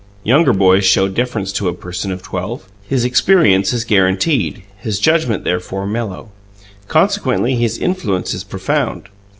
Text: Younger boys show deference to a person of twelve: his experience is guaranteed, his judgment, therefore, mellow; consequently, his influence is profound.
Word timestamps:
Younger 0.23 0.51
boys 0.51 0.83
show 0.83 1.07
deference 1.07 1.51
to 1.53 1.67
a 1.67 1.75
person 1.75 2.11
of 2.11 2.23
twelve: 2.23 2.67
his 2.81 3.05
experience 3.05 3.71
is 3.71 3.85
guaranteed, 3.85 4.63
his 4.79 4.97
judgment, 4.99 5.43
therefore, 5.43 5.85
mellow; 5.85 6.29
consequently, 6.87 7.53
his 7.55 7.77
influence 7.77 8.33
is 8.33 8.43
profound. 8.43 9.09